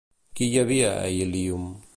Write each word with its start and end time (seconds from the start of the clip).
Què 0.39 0.47
hi 0.47 0.57
havia 0.63 0.89
a 1.05 1.13
Ilium? 1.19 1.73